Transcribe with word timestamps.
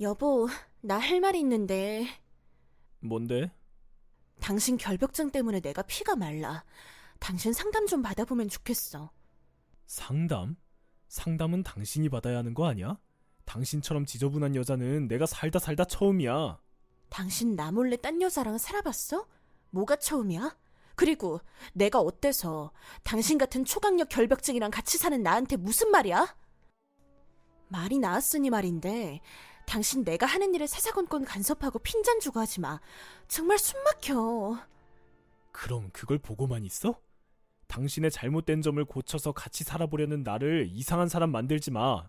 여보, 0.00 0.48
나 0.80 0.98
할 0.98 1.20
말이 1.20 1.40
있는데 1.40 2.06
뭔데? 3.00 3.50
당신 4.40 4.76
결벽증 4.76 5.30
때문에 5.30 5.60
내가 5.60 5.82
피가 5.82 6.14
말라. 6.16 6.64
당신 7.18 7.52
상담 7.52 7.86
좀 7.86 8.02
받아보면 8.02 8.48
좋겠어. 8.48 9.10
상담? 9.86 10.56
상담은 11.08 11.64
당신이 11.64 12.08
받아야 12.08 12.38
하는 12.38 12.54
거 12.54 12.66
아니야? 12.66 12.98
당신처럼 13.44 14.06
지저분한 14.06 14.54
여자는 14.54 15.08
내가 15.08 15.26
살다 15.26 15.58
살다 15.58 15.84
처음이야. 15.86 16.60
당신 17.08 17.56
나 17.56 17.72
몰래 17.72 17.96
딴 17.96 18.20
여자랑 18.22 18.58
살아봤어? 18.58 19.26
뭐가 19.70 19.96
처음이야? 19.96 20.56
그리고 20.94 21.40
내가 21.72 22.00
어때서 22.00 22.72
당신 23.02 23.38
같은 23.38 23.64
초강력 23.64 24.08
결벽증이랑 24.08 24.70
같이 24.70 24.98
사는 24.98 25.20
나한테 25.22 25.56
무슨 25.56 25.90
말이야? 25.90 26.36
말이 27.68 27.98
나왔으니 27.98 28.50
말인데 28.50 29.20
당신 29.68 30.02
내가 30.02 30.24
하는 30.24 30.54
일을 30.54 30.66
사사건건 30.66 31.26
간섭하고 31.26 31.78
핀잔 31.80 32.20
주고 32.20 32.40
하지 32.40 32.58
마. 32.60 32.80
정말 33.28 33.58
숨 33.58 33.82
막혀. 33.84 34.58
그럼 35.52 35.90
그걸 35.92 36.18
보고만 36.18 36.64
있어? 36.64 36.98
당신의 37.66 38.10
잘못된 38.10 38.62
점을 38.62 38.82
고쳐서 38.82 39.32
같이 39.32 39.64
살아보려는 39.64 40.22
나를 40.22 40.68
이상한 40.72 41.08
사람 41.08 41.30
만들지 41.30 41.70
마. 41.70 42.08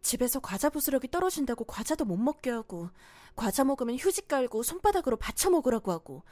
집에서 0.00 0.40
과자 0.40 0.70
부스러기 0.70 1.10
떨어진다고 1.10 1.64
과자도 1.64 2.06
못 2.06 2.16
먹게 2.16 2.50
하고 2.50 2.88
과자 3.36 3.62
먹으면 3.64 3.96
휴지 3.96 4.26
깔고 4.26 4.62
손바닥으로 4.62 5.16
받쳐 5.16 5.50
먹으라고 5.50 5.92
하고 5.92 6.24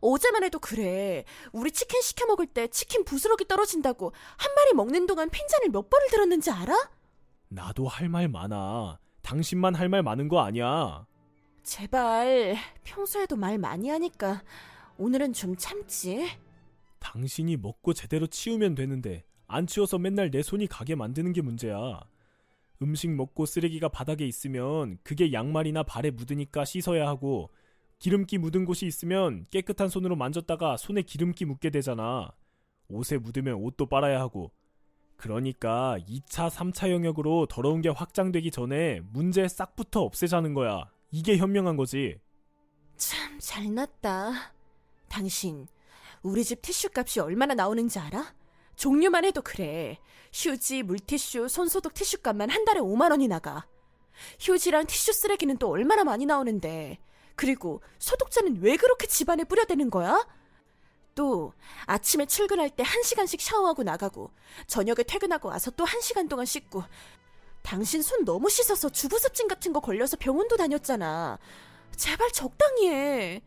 어제만 0.00 0.44
해도 0.44 0.58
그래 0.58 1.24
우리 1.52 1.70
치킨 1.72 2.00
시켜 2.02 2.26
먹을 2.26 2.46
때 2.46 2.68
치킨 2.68 3.04
부스러기 3.04 3.46
떨어진다고 3.46 4.12
한 4.36 4.54
마리 4.54 4.74
먹는 4.74 5.06
동안 5.06 5.28
핀잔을 5.28 5.70
몇 5.70 5.90
번을 5.90 6.08
들었는지 6.08 6.50
알아? 6.50 6.95
나도 7.48 7.86
할 7.88 8.08
말 8.08 8.28
많아. 8.28 8.98
당신만 9.22 9.74
할 9.74 9.88
말 9.88 10.02
많은 10.02 10.28
거 10.28 10.40
아니야. 10.40 11.06
제발 11.62 12.56
평소에도 12.84 13.36
말 13.36 13.58
많이 13.58 13.88
하니까 13.88 14.42
오늘은 14.98 15.32
좀 15.32 15.56
참지 15.56 16.28
당신이 17.00 17.56
먹고 17.56 17.92
제대로 17.92 18.26
치우면 18.26 18.76
되는데 18.76 19.24
안 19.48 19.66
치워서 19.66 19.98
맨날 19.98 20.30
내 20.30 20.42
손이 20.42 20.66
가게 20.68 20.94
만드는 20.94 21.32
게 21.32 21.42
문제야. 21.42 22.00
음식 22.82 23.10
먹고 23.10 23.46
쓰레기가 23.46 23.88
바닥에 23.88 24.26
있으면 24.26 24.98
그게 25.02 25.32
양말이나 25.32 25.82
발에 25.82 26.10
묻으니까 26.10 26.64
씻어야 26.64 27.06
하고 27.08 27.50
기름기 27.98 28.38
묻은 28.38 28.64
곳이 28.64 28.86
있으면 28.86 29.46
깨끗한 29.50 29.88
손으로 29.88 30.14
만졌다가 30.14 30.76
손에 30.76 31.02
기름기 31.02 31.46
묻게 31.46 31.70
되잖아. 31.70 32.30
옷에 32.88 33.18
묻으면 33.18 33.54
옷도 33.54 33.86
빨아야 33.86 34.20
하고. 34.20 34.52
그러니까 35.16 35.96
2차, 36.08 36.50
3차 36.50 36.90
영역으로 36.90 37.46
더러운 37.46 37.80
게 37.80 37.88
확장되기 37.88 38.50
전에 38.50 39.00
문제 39.12 39.48
싹부터 39.48 40.02
없애자는 40.02 40.54
거야. 40.54 40.90
이게 41.10 41.36
현명한 41.36 41.76
거지. 41.76 42.18
참 42.96 43.38
잘났다 43.38 44.52
당신 45.08 45.66
우리 46.22 46.44
집 46.44 46.62
티슈 46.62 46.88
값이 46.94 47.20
얼마나 47.20 47.54
나오는지 47.54 47.98
알아? 47.98 48.34
종류만 48.76 49.24
해도 49.24 49.42
그래 49.42 49.98
휴지, 50.32 50.82
물티슈, 50.82 51.48
손소독 51.48 51.94
티슈 51.94 52.20
값만 52.22 52.50
한 52.50 52.64
달에 52.64 52.80
5만 52.80 53.10
원이 53.10 53.28
나가 53.28 53.66
휴지랑 54.40 54.86
티슈 54.86 55.12
쓰레기는 55.12 55.56
또 55.58 55.70
얼마나 55.70 56.04
많이 56.04 56.26
나오는데 56.26 56.98
그리고 57.36 57.82
소독제는 57.98 58.62
왜 58.62 58.76
그렇게 58.76 59.06
집안에 59.06 59.44
뿌려대는 59.44 59.90
거야? 59.90 60.26
또 61.16 61.52
아침에 61.86 62.26
출근할 62.26 62.70
때 62.70 62.84
1시간씩 62.84 63.40
샤워하고 63.40 63.82
나가고 63.82 64.30
저녁에 64.68 65.02
퇴근하고 65.04 65.48
와서 65.48 65.72
또 65.72 65.84
1시간 65.84 66.28
동안 66.28 66.46
씻고 66.46 66.84
당신 67.62 68.02
손 68.02 68.24
너무 68.24 68.48
씻어서 68.48 68.88
주부습진 68.90 69.48
같은 69.48 69.72
거 69.72 69.80
걸려서 69.80 70.16
병원도 70.18 70.56
다녔잖아. 70.56 71.38
제발 71.96 72.30
적당히 72.30 72.88
해. 72.90 73.42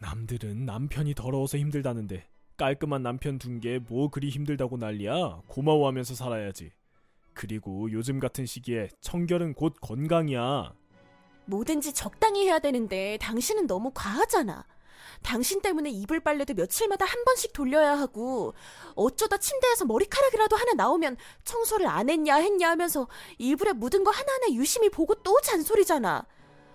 남들은 0.00 0.66
남편이 0.66 1.14
더러워서 1.14 1.56
힘들다는데 1.56 2.26
깔끔한 2.58 3.02
남편 3.02 3.38
둔 3.38 3.60
게 3.60 3.78
뭐 3.88 4.10
그리 4.10 4.28
힘들다고 4.28 4.76
난리야. 4.76 5.42
고마워하면서 5.46 6.14
살아야지. 6.14 6.72
그리고 7.32 7.90
요즘 7.92 8.18
같은 8.20 8.44
시기에 8.44 8.88
청결은 9.00 9.54
곧 9.54 9.74
건강이야. 9.80 10.74
뭐든지 11.46 11.94
적당히 11.94 12.44
해야 12.46 12.58
되는데 12.58 13.16
당신은 13.20 13.66
너무 13.68 13.92
과하잖아. 13.94 14.66
당신 15.22 15.60
때문에 15.60 15.90
이불 15.90 16.20
빨래도 16.20 16.54
며칠마다 16.54 17.04
한 17.04 17.24
번씩 17.24 17.52
돌려야 17.52 17.98
하고 17.98 18.54
어쩌다 18.94 19.36
침대에서 19.38 19.84
머리카락이라도 19.84 20.56
하나 20.56 20.72
나오면 20.74 21.16
청소를 21.44 21.86
안 21.86 22.10
했냐 22.10 22.36
했냐 22.36 22.70
하면서 22.70 23.08
이불에 23.38 23.72
묻은 23.72 24.04
거 24.04 24.10
하나하나 24.10 24.52
유심히 24.52 24.90
보고 24.90 25.14
또 25.16 25.40
잔소리잖아. 25.40 26.26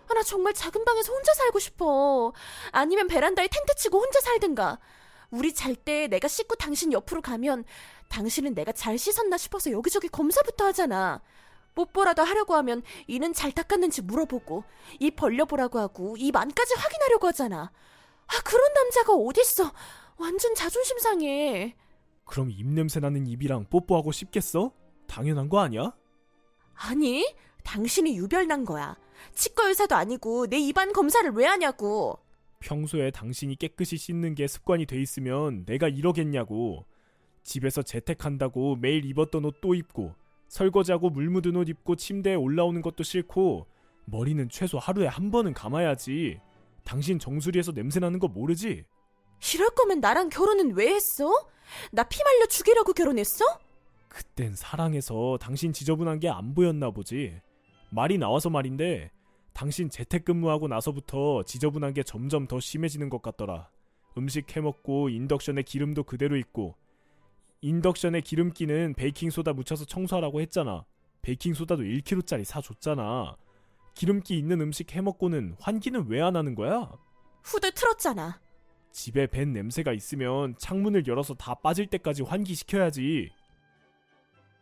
아, 0.09 0.13
나 0.13 0.23
정말 0.23 0.53
작은 0.53 0.85
방에서 0.85 1.11
혼자 1.11 1.33
살고 1.33 1.59
싶어. 1.59 2.33
아니면 2.71 3.07
베란다에 3.07 3.47
텐트 3.47 3.75
치고 3.75 3.99
혼자 3.99 4.21
살든가. 4.21 4.79
우리 5.29 5.53
잘 5.53 5.75
때 5.75 6.07
내가 6.07 6.27
씻고 6.27 6.55
당신 6.55 6.93
옆으로 6.93 7.21
가면 7.21 7.65
당신은 8.09 8.55
내가 8.55 8.71
잘 8.71 8.97
씻었나 8.97 9.37
싶어서 9.37 9.71
여기저기 9.71 10.07
검사부터 10.07 10.65
하잖아. 10.65 11.21
뽀뽀라도 11.75 12.23
하려고 12.23 12.55
하면 12.55 12.81
이는 13.05 13.33
잘 13.33 13.51
닦았는지 13.51 14.01
물어보고 14.03 14.63
입 14.99 15.15
벌려보라고 15.15 15.77
하고 15.79 16.15
입 16.17 16.35
안까지 16.35 16.73
확인하려고 16.75 17.27
하잖아. 17.27 17.71
아 18.27 18.41
그런 18.43 18.73
남자가 18.73 19.13
어딨어. 19.13 19.71
완전 20.17 20.53
자존심 20.55 20.97
상해. 20.99 21.75
그럼 22.25 22.51
입냄새 22.51 22.99
나는 22.99 23.25
입이랑 23.27 23.65
뽀뽀하고 23.69 24.11
싶겠어? 24.11 24.71
당연한 25.07 25.47
거 25.49 25.59
아니야? 25.59 25.93
아니 26.75 27.25
당신이 27.63 28.17
유별난 28.17 28.65
거야. 28.65 28.97
치과 29.33 29.67
의사도 29.67 29.95
아니고 29.95 30.47
내 30.47 30.57
입안 30.59 30.91
검사를 30.93 31.29
왜 31.31 31.45
하냐고. 31.45 32.19
평소에 32.59 33.11
당신이 33.11 33.55
깨끗이 33.55 33.97
씻는 33.97 34.35
게 34.35 34.47
습관이 34.47 34.85
돼 34.85 34.99
있으면 35.01 35.65
내가 35.65 35.87
이러겠냐고. 35.87 36.85
집에서 37.43 37.81
재택한다고 37.81 38.75
매일 38.75 39.05
입었던 39.05 39.45
옷 39.45 39.61
또 39.61 39.73
입고 39.73 40.13
설거지하고 40.49 41.09
물 41.09 41.29
묻은 41.29 41.55
옷 41.55 41.69
입고 41.69 41.95
침대에 41.95 42.35
올라오는 42.35 42.81
것도 42.81 43.03
싫고 43.03 43.67
머리는 44.05 44.49
최소 44.49 44.79
하루에 44.79 45.07
한 45.07 45.31
번은 45.31 45.53
감아야지. 45.53 46.39
당신 46.87 47.19
정수리에서 47.19 47.73
냄새 47.73 47.99
나는 47.99 48.17
거 48.17 48.29
모르지? 48.29 48.85
이럴 49.53 49.69
거면 49.71 49.99
나랑 49.99 50.29
결혼은 50.29 50.73
왜 50.73 50.87
했어? 50.95 51.29
나 51.91 52.03
피 52.05 52.23
말려 52.23 52.45
죽이려고 52.45 52.93
결혼했어? 52.93 53.43
그땐 54.07 54.55
사랑해서 54.55 55.37
당신 55.41 55.73
지저분한 55.73 56.19
게 56.21 56.29
안 56.29 56.55
보였나 56.55 56.91
보지. 56.91 57.39
말이 57.89 58.17
나와서 58.17 58.49
말인데 58.49 59.11
당신 59.53 59.89
재택근무하고 59.89 60.69
나서부터 60.69 61.43
지저분한 61.43 61.93
게 61.93 62.03
점점 62.03 62.47
더 62.47 62.59
심해지는 62.61 63.09
것 63.09 63.21
같더라. 63.21 63.69
음식 64.17 64.55
해먹고 64.55 65.09
인덕션에 65.09 65.63
기름도 65.63 66.03
그대로 66.03 66.37
있고 66.37 66.75
인덕션에 67.61 68.21
기름기는 68.21 68.93
베이킹소다 68.93 69.53
묻혀서 69.53 69.85
청소하라고 69.85 70.39
했잖아. 70.41 70.85
베이킹소다도 71.21 71.83
1kg짜리 71.83 72.45
사줬잖아. 72.45 73.35
기름기 74.01 74.37
있는 74.37 74.61
음식 74.61 74.93
해먹고는 74.93 75.55
환기는 75.59 76.05
왜 76.07 76.21
안 76.21 76.35
하는 76.35 76.53
거야? 76.53 76.91
후드 77.43 77.71
틀었잖아. 77.71 78.39
집에 78.91 79.25
밴 79.25 79.53
냄새가 79.53 79.91
있으면 79.93 80.55
창문을 80.59 81.07
열어서 81.07 81.33
다 81.33 81.55
빠질 81.55 81.87
때까지 81.87 82.21
환기시켜야지. 82.21 83.31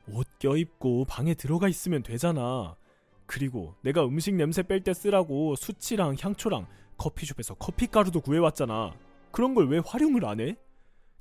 옷 0.08 0.26
껴입고 0.40 1.04
방에 1.06 1.34
들어가 1.34 1.68
있으면 1.68 2.02
되잖아. 2.02 2.78
그리고 3.26 3.76
내가 3.82 4.06
음식 4.06 4.36
냄새 4.36 4.64
뺄 4.64 4.82
때 4.84 4.94
쓰라고 4.94 5.56
수치랑 5.56 6.16
향초랑 6.18 6.68
커피숍에서 6.98 7.56
커피가루도 7.56 8.22
구해왔잖아. 8.22 8.94
그런 9.32 9.54
걸 9.54 9.68
왜 9.68 9.82
활용을 9.86 10.24
안 10.26 10.40
해? 10.40 10.56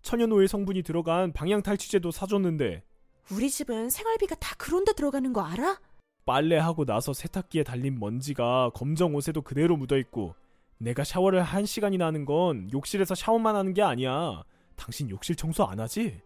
천연오일 0.03 0.47
성분이 0.47 0.83
들어간 0.83 1.33
방향 1.33 1.63
탈취제도 1.63 2.13
사줬는데 2.13 2.85
우리 3.33 3.51
집은 3.51 3.91
생활비가 3.91 4.37
다 4.37 4.55
그런데 4.59 4.93
들어가는 4.93 5.33
거 5.33 5.41
알아? 5.41 5.81
빨래하고 6.27 6.85
나서 6.85 7.13
세탁기에 7.13 7.65
달린 7.65 7.99
먼지가 7.99 8.71
검정 8.75 9.15
옷에도 9.15 9.43
그대로 9.43 9.77
묻어있고 9.77 10.35
내가 10.79 11.05
샤워를 11.05 11.43
한 11.43 11.67
시간이나 11.67 12.07
하는 12.07 12.25
건 12.25 12.71
욕실에서 12.73 13.15
샤워만 13.15 13.57
하는 13.57 13.75
게 13.75 13.83
아니야. 13.83 14.43
당신 14.77 15.09
욕실 15.11 15.37
청소 15.37 15.65
안 15.65 15.81
하지? 15.81 16.21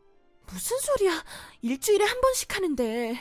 무슨 0.47 0.79
소리야? 0.79 1.23
일주일에 1.63 2.05
한 2.05 2.21
번씩 2.21 2.57
하는데. 2.57 3.19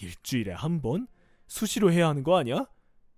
일주일에 0.00 0.52
한 0.52 0.82
번? 0.82 1.06
수시로 1.46 1.90
해야 1.92 2.08
하는 2.08 2.22
거 2.22 2.36
아니야? 2.36 2.66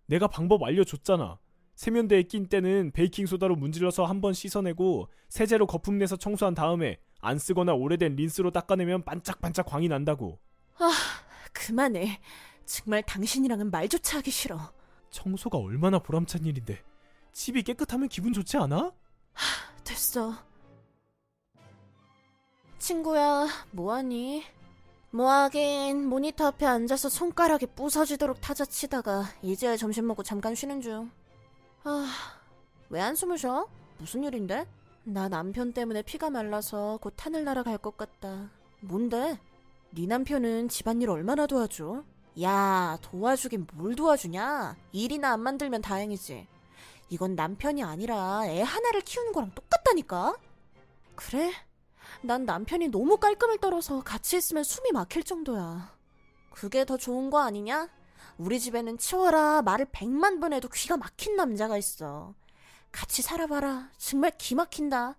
내가 0.06 0.28
방법 0.28 0.62
알려줬잖아. 0.62 1.38
세면대에 1.74 2.22
낀 2.24 2.48
때는 2.48 2.92
베이킹소다로 2.92 3.56
문질러서 3.56 4.04
한 4.04 4.20
번 4.20 4.32
씻어내고 4.34 5.08
세제로 5.28 5.66
거품 5.66 5.98
내서 5.98 6.16
청소한 6.16 6.54
다음에 6.54 6.98
안 7.20 7.38
쓰거나 7.38 7.72
오래된 7.74 8.16
린스로 8.16 8.50
닦아내면 8.52 9.04
반짝반짝 9.04 9.66
광이 9.66 9.88
난다고. 9.88 10.38
아, 10.78 10.90
그만해. 11.52 12.20
정말 12.68 13.02
당신이랑은 13.02 13.70
말조차 13.70 14.18
하기 14.18 14.30
싫어. 14.30 14.60
청소가 15.10 15.56
얼마나 15.56 15.98
보람찬 15.98 16.44
일인데. 16.44 16.84
집이 17.32 17.62
깨끗하면 17.62 18.10
기분 18.10 18.34
좋지 18.34 18.58
않아? 18.58 18.92
됐어. 19.84 20.34
친구야, 22.78 23.46
뭐하니? 23.70 24.44
뭐 25.10 25.30
하긴 25.30 26.06
모니터 26.08 26.48
앞에 26.48 26.66
앉아서 26.66 27.08
손가락이 27.08 27.68
부서지도록 27.68 28.42
타자치다가 28.42 29.24
이제 29.40 29.74
점심 29.78 30.06
먹고 30.06 30.22
잠깐 30.22 30.54
쉬는 30.54 30.82
중. 30.82 31.10
아, 31.84 32.06
왜 32.90 33.00
한숨을 33.00 33.38
쉬어? 33.38 33.66
무슨 33.96 34.24
일인데? 34.24 34.66
나 35.04 35.26
남편 35.30 35.72
때문에 35.72 36.02
피가 36.02 36.28
말라서 36.28 36.98
곧 37.00 37.14
하늘 37.16 37.44
날아갈 37.44 37.78
것 37.78 37.96
같다. 37.96 38.50
뭔데? 38.80 39.40
네 39.90 40.06
남편은 40.06 40.68
집안일 40.68 41.08
얼마나 41.08 41.46
도와줘? 41.46 42.04
야, 42.42 42.96
도와주긴 43.02 43.66
뭘 43.74 43.96
도와주냐? 43.96 44.76
일이나 44.92 45.32
안 45.32 45.40
만들면 45.40 45.82
다행이지. 45.82 46.46
이건 47.10 47.34
남편이 47.34 47.82
아니라 47.82 48.46
애 48.46 48.62
하나를 48.62 49.00
키우는 49.00 49.32
거랑 49.32 49.52
똑같다니까? 49.54 50.36
그래? 51.16 51.52
난 52.22 52.44
남편이 52.44 52.88
너무 52.88 53.16
깔끔을 53.16 53.58
떨어서 53.58 54.02
같이 54.02 54.36
있으면 54.36 54.62
숨이 54.62 54.92
막힐 54.92 55.22
정도야. 55.24 55.96
그게 56.50 56.84
더 56.84 56.96
좋은 56.96 57.30
거 57.30 57.40
아니냐? 57.40 57.88
우리 58.36 58.60
집에는 58.60 58.98
치워라 58.98 59.62
말을 59.62 59.86
백만 59.90 60.38
번 60.38 60.52
해도 60.52 60.68
귀가 60.68 60.96
막힌 60.96 61.34
남자가 61.36 61.76
있어. 61.76 62.34
같이 62.92 63.22
살아봐라. 63.22 63.90
정말 63.96 64.32
기 64.38 64.54
막힌다. 64.54 65.16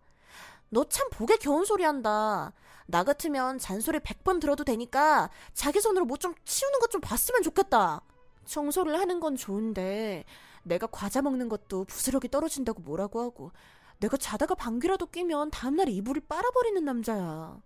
너 0.70 0.84
참 0.86 1.10
보기 1.12 1.38
겨운 1.38 1.66
소리 1.66 1.84
한다. 1.84 2.54
나 2.90 3.04
같으면 3.04 3.60
잔소리 3.60 4.00
백번 4.00 4.40
들어도 4.40 4.64
되니까 4.64 5.30
자기 5.54 5.80
손으로 5.80 6.06
뭐 6.06 6.18
좀 6.18 6.34
치우는 6.44 6.80
것 6.80 6.90
좀 6.90 7.02
봤으면 7.02 7.44
좋겠다. 7.44 8.02
청소를 8.46 9.00
하는 9.00 9.20
건 9.20 9.36
좋은데 9.36 10.26
내가 10.64 10.88
과자 10.88 11.22
먹는 11.22 11.50
것도 11.50 11.86
부스러기 11.86 12.30
떨어진다고 12.30 12.82
뭐라고 12.82 13.22
하고 13.22 13.52
내가 14.00 14.18
자다가 14.18 14.56
방귀라도 14.56 15.06
끼면 15.08 15.52
다음날 15.52 15.88
이불을 15.90 16.24
빨아버리는 16.28 16.84
남자야. 16.84 17.62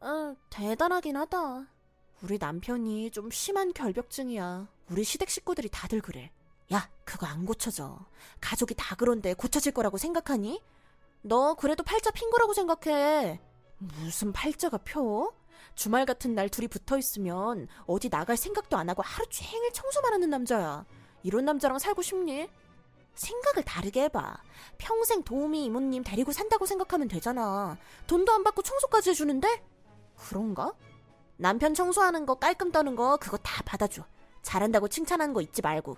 아, 0.00 0.34
대단하긴 0.50 1.16
하다. 1.16 1.66
우리 2.22 2.38
남편이 2.38 3.10
좀 3.10 3.30
심한 3.32 3.72
결벽증이야. 3.72 4.68
우리 4.90 5.02
시댁 5.02 5.28
식구들이 5.28 5.68
다들 5.70 6.00
그래. 6.00 6.30
야, 6.72 6.88
그거 7.04 7.26
안 7.26 7.44
고쳐져. 7.46 7.98
가족이 8.40 8.74
다 8.76 8.94
그런데 8.96 9.34
고쳐질 9.34 9.72
거라고 9.72 9.98
생각하니? 9.98 10.62
너 11.22 11.54
그래도 11.54 11.82
팔자 11.82 12.12
핀 12.12 12.30
거라고 12.30 12.52
생각해. 12.54 13.40
무슨 13.78 14.32
팔자가 14.32 14.78
펴? 14.78 15.32
주말 15.74 16.04
같은 16.06 16.34
날 16.34 16.48
둘이 16.48 16.68
붙어 16.68 16.98
있으면 16.98 17.68
어디 17.86 18.08
나갈 18.10 18.36
생각도 18.36 18.76
안 18.76 18.88
하고 18.90 19.02
하루 19.02 19.26
종일 19.28 19.72
청소만 19.72 20.12
하는 20.12 20.30
남자야. 20.30 20.84
이런 21.22 21.44
남자랑 21.44 21.78
살고 21.78 22.02
싶니? 22.02 22.48
생각을 23.14 23.64
다르게 23.64 24.02
해봐. 24.04 24.36
평생 24.78 25.22
도우미 25.22 25.64
이모님 25.64 26.04
데리고 26.04 26.32
산다고 26.32 26.66
생각하면 26.66 27.08
되잖아. 27.08 27.76
돈도 28.06 28.32
안 28.32 28.44
받고 28.44 28.62
청소까지 28.62 29.10
해주는데? 29.10 29.62
그런가? 30.16 30.72
남편 31.36 31.74
청소하는 31.74 32.26
거 32.26 32.34
깔끔 32.34 32.72
떠는 32.72 32.96
거 32.96 33.16
그거 33.16 33.36
다 33.38 33.62
받아줘. 33.64 34.04
잘한다고 34.42 34.88
칭찬하는 34.88 35.34
거 35.34 35.40
잊지 35.40 35.62
말고. 35.62 35.96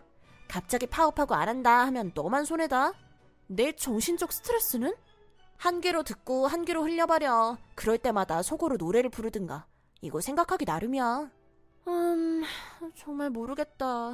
갑자기 0.49 0.87
파업하고 0.87 1.35
안 1.35 1.49
한다 1.49 1.87
하면 1.87 2.13
너만 2.15 2.45
손해다. 2.45 2.93
내 3.47 3.73
정신적 3.73 4.33
스트레스는? 4.33 4.95
한 5.61 5.83
귀로 5.83 6.03
듣고 6.03 6.47
한 6.47 6.65
귀로 6.65 6.85
흘려버려. 6.85 7.59
그럴 7.75 7.99
때마다 7.99 8.43
속으로 8.43 8.79
노래를 8.79 9.11
부르든가. 9.11 9.67
이거 10.01 10.23
생각하기 10.23 10.65
나름이야. 10.65 11.31
음, 11.87 12.43
정말 12.97 13.29
모르겠다. 13.29 14.13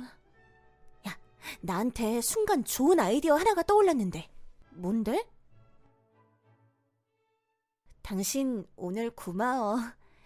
야, 1.07 1.19
나한테 1.61 2.21
순간 2.21 2.65
좋은 2.65 2.99
아이디어 2.99 3.37
하나가 3.37 3.63
떠올랐는데. 3.63 4.29
뭔데? 4.73 5.25
당신 8.03 8.67
오늘 8.75 9.11
고마워. 9.11 9.77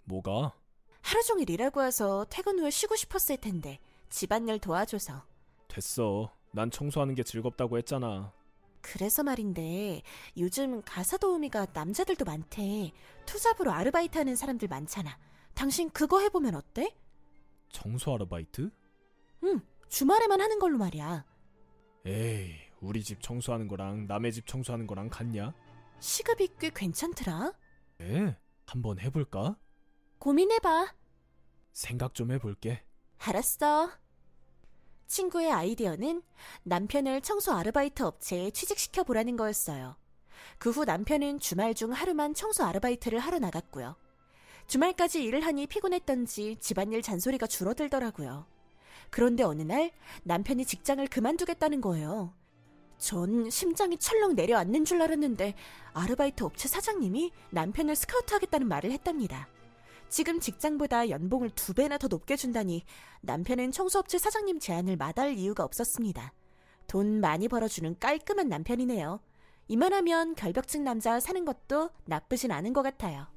뭐가? 0.04 0.54
하루 1.02 1.22
종일 1.24 1.50
일하고 1.50 1.80
와서 1.80 2.24
퇴근 2.30 2.58
후에 2.58 2.70
쉬고 2.70 2.96
싶었을 2.96 3.36
텐데 3.36 3.78
집안일 4.08 4.58
도와줘서. 4.58 5.22
됐어. 5.68 6.34
난 6.52 6.70
청소하는 6.70 7.14
게 7.14 7.22
즐겁다고 7.22 7.76
했잖아. 7.76 8.32
그래서 8.82 9.22
말인데 9.22 10.02
요즘 10.36 10.82
가사 10.82 11.16
도우미가 11.16 11.68
남자들도 11.72 12.24
많대. 12.24 12.92
투잡으로 13.26 13.72
아르바이트 13.72 14.18
하는 14.18 14.36
사람들 14.36 14.68
많잖아. 14.68 15.18
당신 15.54 15.90
그거 15.90 16.20
해보면 16.20 16.54
어때? 16.54 16.94
청소 17.70 18.14
아르바이트? 18.14 18.70
응, 19.44 19.60
주말에만 19.88 20.40
하는 20.40 20.58
걸로 20.58 20.78
말이야. 20.78 21.24
에이, 22.06 22.54
우리 22.80 23.02
집 23.04 23.22
청소하는 23.22 23.68
거랑 23.68 24.06
남의 24.06 24.32
집 24.32 24.46
청소하는 24.46 24.86
거랑 24.86 25.08
같냐? 25.10 25.52
시급이 26.00 26.48
꽤 26.58 26.70
괜찮더라. 26.70 27.52
에? 28.00 28.36
한번 28.66 28.98
해볼까? 28.98 29.58
고민해봐. 30.18 30.94
생각 31.72 32.14
좀 32.14 32.32
해볼게. 32.32 32.82
알았어. 33.18 33.90
친구의 35.10 35.50
아이디어는 35.50 36.22
남편을 36.62 37.20
청소 37.22 37.52
아르바이트 37.52 38.04
업체에 38.04 38.52
취직시켜 38.52 39.02
보라는 39.02 39.36
거였어요. 39.36 39.96
그 40.58 40.70
후 40.70 40.84
남편은 40.84 41.40
주말 41.40 41.74
중 41.74 41.90
하루만 41.90 42.32
청소 42.32 42.62
아르바이트를 42.64 43.18
하러 43.18 43.40
나갔고요. 43.40 43.96
주말까지 44.68 45.24
일을 45.24 45.40
하니 45.40 45.66
피곤했던지 45.66 46.58
집안일 46.60 47.02
잔소리가 47.02 47.48
줄어들더라고요. 47.48 48.46
그런데 49.10 49.42
어느 49.42 49.62
날 49.62 49.90
남편이 50.22 50.64
직장을 50.64 51.04
그만두겠다는 51.08 51.80
거예요. 51.80 52.32
전 52.96 53.50
심장이 53.50 53.98
철렁 53.98 54.36
내려앉는 54.36 54.84
줄 54.84 55.02
알았는데 55.02 55.54
아르바이트 55.92 56.44
업체 56.44 56.68
사장님이 56.68 57.32
남편을 57.50 57.96
스카우트 57.96 58.32
하겠다는 58.32 58.68
말을 58.68 58.92
했답니다. 58.92 59.48
지금 60.10 60.40
직장보다 60.40 61.08
연봉을 61.08 61.50
두 61.50 61.72
배나 61.72 61.96
더 61.96 62.08
높게 62.08 62.36
준다니 62.36 62.82
남편은 63.20 63.70
청소업체 63.70 64.18
사장님 64.18 64.58
제안을 64.58 64.96
마다할 64.96 65.34
이유가 65.38 65.64
없었습니다. 65.64 66.32
돈 66.88 67.20
많이 67.20 67.46
벌어주는 67.46 67.96
깔끔한 68.00 68.48
남편이네요. 68.48 69.20
이만하면 69.68 70.34
결벽증 70.34 70.82
남자와 70.82 71.20
사는 71.20 71.44
것도 71.44 71.90
나쁘진 72.06 72.50
않은 72.50 72.72
것 72.72 72.82
같아요. 72.82 73.28